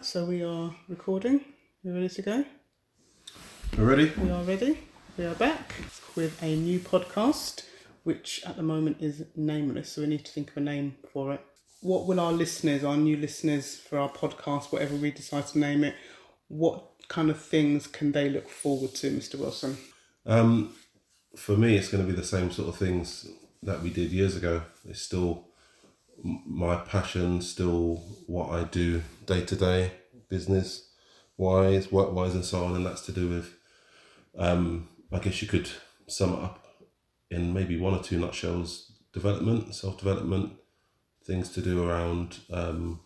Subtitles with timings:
[0.00, 1.44] Right, so we are recording.
[1.82, 2.44] You ready to go?
[3.76, 4.10] We're ready?
[4.16, 4.78] We are ready.
[5.18, 5.74] We are back
[6.16, 7.64] with a new podcast,
[8.04, 11.34] which at the moment is nameless, so we need to think of a name for
[11.34, 11.44] it.
[11.82, 15.84] What will our listeners, our new listeners for our podcast, whatever we decide to name
[15.84, 15.94] it,
[16.48, 19.38] what kind of things can they look forward to, Mr.
[19.38, 19.76] Wilson?
[20.24, 20.72] Um,
[21.36, 23.28] for me, it's going to be the same sort of things
[23.62, 24.62] that we did years ago.
[24.82, 25.49] It's still
[26.22, 29.92] my passion, still what I do day to day,
[30.28, 30.88] business
[31.36, 32.76] wise, work wise, and so on.
[32.76, 33.54] And that's to do with,
[34.38, 35.70] um, I guess you could
[36.06, 36.64] sum it up
[37.30, 40.52] in maybe one or two nutshells development, self development,
[41.24, 43.00] things to do around um,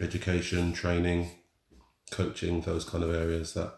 [0.00, 1.30] education, training,
[2.10, 3.74] coaching, those kind of areas that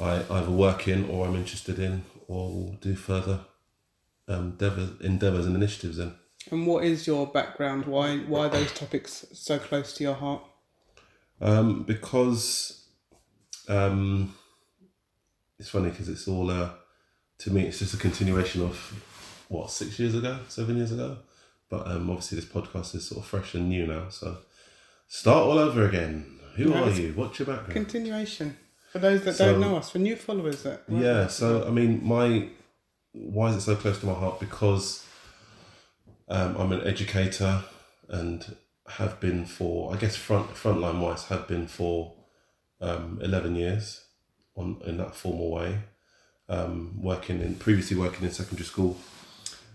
[0.00, 3.40] I either work in or I'm interested in or will do further
[4.28, 6.14] um, endeavors, endeavors and initiatives in.
[6.50, 7.86] And what is your background?
[7.86, 10.42] Why why are those topics so close to your heart?
[11.40, 12.86] Um, because
[13.68, 14.34] um,
[15.58, 16.70] it's funny because it's all uh,
[17.38, 18.76] to me it's just a continuation of
[19.48, 21.18] what six years ago, seven years ago.
[21.70, 24.38] But um, obviously this podcast is sort of fresh and new now, so
[25.06, 26.38] start all over again.
[26.56, 27.12] Who No, are you?
[27.14, 27.72] What's your background?
[27.72, 28.56] Continuation.
[28.90, 32.00] For those that So- don't know us, for new followers that Yeah, so I mean,
[32.04, 32.48] my
[33.12, 34.40] why is it so close to my heart?
[34.40, 35.04] Because
[36.28, 37.64] um, I'm an educator
[38.08, 38.56] and
[38.88, 42.14] have been for, I guess, front frontline wise, have been for
[42.80, 44.04] um, eleven years
[44.56, 45.80] on in that formal way.
[46.48, 48.96] Um, working in previously working in secondary school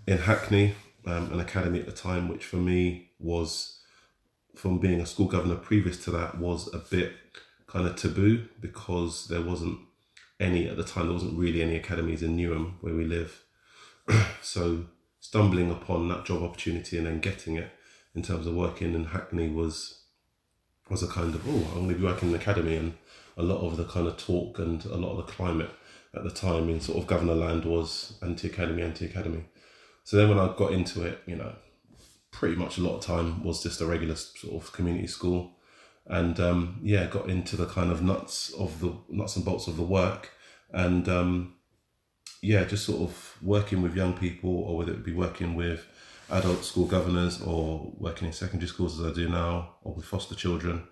[0.07, 0.73] in Hackney,
[1.05, 3.79] um, an academy at the time, which for me was
[4.55, 7.13] from being a school governor previous to that was a bit
[7.67, 9.79] kind of taboo because there wasn't
[10.39, 11.05] any at the time.
[11.05, 13.43] There wasn't really any academies in Newham where we live.
[14.41, 14.85] so
[15.23, 17.71] stumbling upon that job opportunity and then getting it
[18.13, 18.93] in terms of working.
[18.93, 20.01] In Hackney was
[20.89, 22.75] was a kind of oh I'm going to be working in an academy.
[22.75, 22.93] And
[23.37, 25.71] a lot of the kind of talk and a lot of the climate
[26.13, 29.45] at the time in sort of governor land was anti academy anti academy.
[30.03, 31.53] So then when I got into it, you know,
[32.31, 35.53] pretty much a lot of time was just a regular sort of community school.
[36.05, 39.77] And um, yeah, got into the kind of nuts of the nuts and bolts of
[39.77, 40.31] the work,
[40.73, 41.53] and um,
[42.43, 45.87] yeah, just sort of working with young people, or whether it be working with
[46.29, 50.35] adult school governors or working in secondary schools as I do now, or with foster
[50.35, 50.83] children,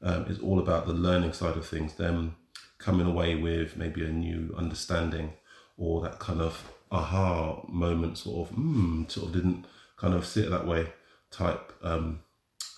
[0.00, 1.94] um, is all about the learning side of things.
[1.94, 2.36] Them
[2.78, 5.34] coming away with maybe a new understanding
[5.76, 9.66] or that kind of aha moment, sort of, mm, sort of didn't
[9.96, 10.86] kind of sit that way
[11.30, 12.20] type um,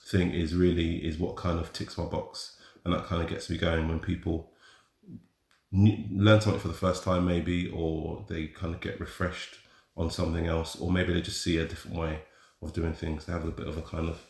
[0.07, 3.51] thing is really is what kind of ticks my box and that kind of gets
[3.51, 4.51] me going when people
[5.73, 9.57] learn something for the first time maybe or they kind of get refreshed
[9.97, 12.21] on something else or maybe they just see a different way
[12.63, 13.25] of doing things.
[13.25, 14.25] They have a bit of a kind of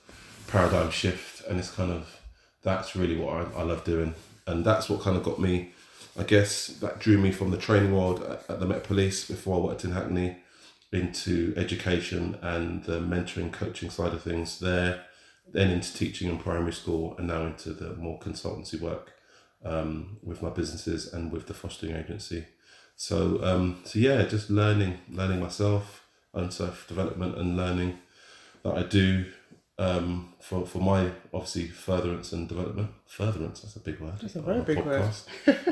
[0.48, 2.20] paradigm shift and it's kind of
[2.62, 4.14] that's really what I, I love doing.
[4.46, 5.72] And that's what kind of got me
[6.18, 9.58] I guess that drew me from the training world at, at the Met Police before
[9.58, 10.38] I worked in Hackney
[10.92, 15.04] into education and the mentoring coaching side of things there
[15.52, 19.12] then into teaching in primary school and now into the more consultancy work
[19.66, 22.44] um, with my businesses and with the fostering agency
[22.96, 25.84] so um, so yeah just learning learning myself
[26.34, 27.98] and self development and learning
[28.62, 29.26] that I do
[29.78, 34.40] um, for, for my obviously furtherance and development furtherance that's a big word That's a
[34.42, 35.12] very big word.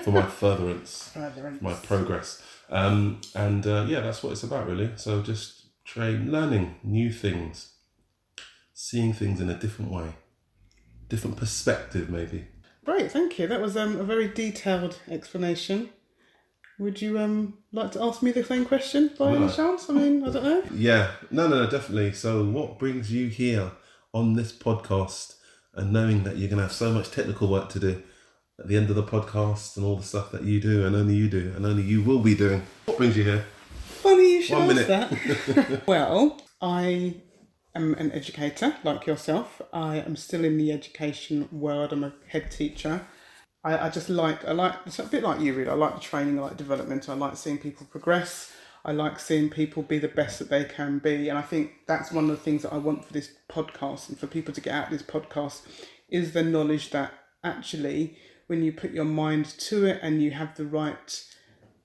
[0.03, 1.63] for my furtherance Furtherance.
[1.63, 2.43] my progress.
[2.71, 4.91] Um, and uh, yeah, that's what it's about, really.
[4.97, 7.73] So just train, learning new things,
[8.73, 10.15] seeing things in a different way,
[11.09, 12.47] different perspective, maybe.
[12.85, 13.47] Great, thank you.
[13.47, 15.91] That was um, a very detailed explanation.
[16.79, 19.89] Would you um like to ask me the same question by any chance?
[19.89, 20.63] I mean, I don't know.
[20.75, 22.13] Yeah, no, no, no, definitely.
[22.13, 23.71] So, what brings you here
[24.13, 25.37] on this podcast,
[25.75, 28.03] and knowing that you're going to have so much technical work to do
[28.59, 31.15] at the end of the podcast and all the stuff that you do, and only
[31.15, 32.63] you do, and only you will be doing?
[32.87, 33.45] What brings you here?
[33.85, 35.83] Funny you should One ask that.
[35.87, 37.15] well, I
[37.75, 39.61] am an educator like yourself.
[39.73, 41.93] I am still in the education world.
[41.93, 43.07] I'm a head teacher.
[43.63, 45.71] I, I just like I like it's a bit like you really.
[45.71, 46.39] I like the training.
[46.39, 47.09] I like development.
[47.09, 48.53] I like seeing people progress.
[48.85, 51.31] I like seeing people be the best that they can be.
[51.31, 54.19] And I think that's one of the things that I want for this podcast and
[54.19, 55.63] for people to get out of this podcast
[56.11, 57.13] is the knowledge that
[57.43, 61.25] actually when you put your mind to it and you have the right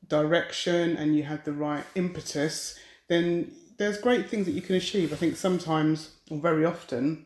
[0.08, 2.78] direction and you have the right impetus,
[3.08, 5.12] then there's great things that you can achieve.
[5.12, 7.26] I think sometimes, or very often,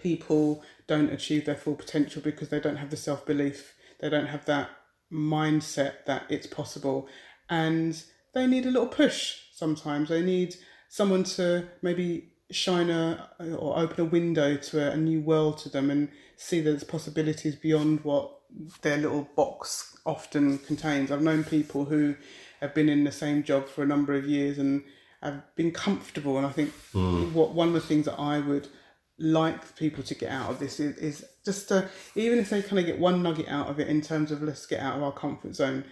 [0.00, 4.28] people don't achieve their full potential because they don't have the self belief, they don't
[4.28, 4.70] have that
[5.12, 7.08] mindset that it's possible,
[7.50, 8.02] and
[8.32, 10.08] they need a little push sometimes.
[10.08, 10.54] They need
[10.88, 13.28] someone to maybe shine a
[13.58, 16.84] or open a window to a, a new world to them and see that there's
[16.84, 18.32] possibilities beyond what
[18.82, 21.10] their little box often contains.
[21.10, 22.14] I've known people who
[22.60, 24.84] have been in the same job for a number of years and
[25.26, 26.36] have been comfortable.
[26.36, 27.32] And I think hmm.
[27.32, 28.68] what one of the things that I would
[29.18, 32.78] like people to get out of this is, is just to, even if they kind
[32.78, 35.12] of get one nugget out of it in terms of let's get out of our
[35.12, 35.84] comfort zone,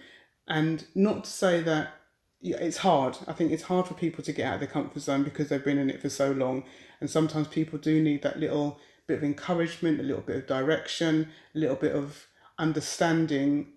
[0.47, 1.93] and not to say that
[2.41, 3.17] it's hard.
[3.27, 5.63] I think it's hard for people to get out of their comfort zone because they've
[5.63, 6.63] been in it for so long,
[7.01, 11.29] and sometimes people do need that little bit of encouragement, a little bit of direction,
[11.55, 12.27] a little bit of
[12.57, 13.67] understanding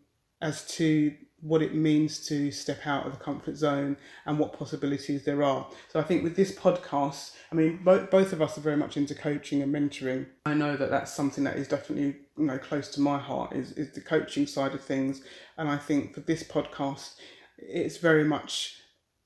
[0.40, 3.96] as to what it means to step out of the comfort zone
[4.26, 5.68] and what possibilities there are.
[5.88, 8.96] So I think with this podcast, I mean, both, both of us are very much
[8.96, 10.26] into coaching and mentoring.
[10.46, 13.72] I know that that's something that is definitely you know close to my heart is
[13.72, 15.22] is the coaching side of things,
[15.56, 17.14] and I think for this podcast,
[17.56, 18.76] it's very much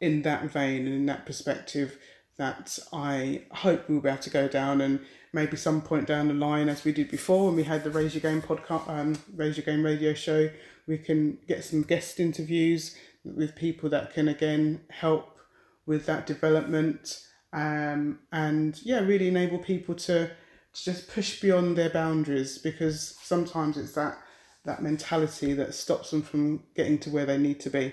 [0.00, 1.98] in that vein and in that perspective
[2.38, 5.00] that I hope we'll be able to go down and
[5.32, 8.14] maybe some point down the line, as we did before when we had the Raise
[8.14, 10.50] Your Game podcast, um, Raise Your Game radio show,
[10.86, 15.38] we can get some guest interviews with people that can again help
[15.86, 21.90] with that development um, and yeah, really enable people to, to just push beyond their
[21.90, 24.18] boundaries because sometimes it's that
[24.64, 27.92] that mentality that stops them from getting to where they need to be.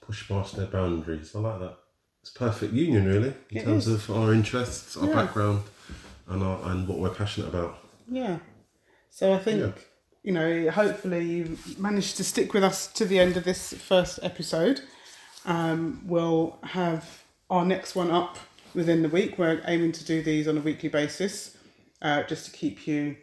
[0.00, 1.30] Push past their boundaries.
[1.34, 1.76] I like that.
[2.22, 3.94] It's perfect union, really, in It terms is.
[4.08, 5.14] of our interests, our Yeah.
[5.14, 5.64] background,
[6.28, 7.78] and our, and what we're passionate about.
[8.08, 8.38] Yeah.
[9.10, 9.72] So I think, Yeah.
[10.22, 14.20] you know, hopefully you've managed to stick with us to the end of this first
[14.22, 14.82] episode.
[15.44, 18.38] Um, we'll have our next one up
[18.72, 19.36] within the week.
[19.36, 21.56] We're aiming to do these on a weekly basis,
[22.00, 23.16] uh, just to keep you,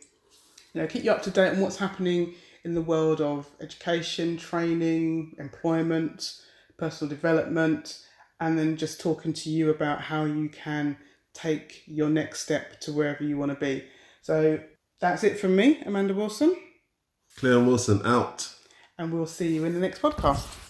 [0.73, 2.33] you know, keep you up to date on what's happening
[2.65, 6.33] in the world of education, training, employment,
[6.77, 7.99] personal development,
[8.39, 10.97] and then just talking to you about how you can
[11.33, 13.83] take your next step to wherever you want to be.
[14.21, 14.59] So
[14.99, 16.55] that's it from me, Amanda Wilson,
[17.37, 18.53] Cleon Wilson out.
[18.97, 20.68] and we'll see you in the next podcast.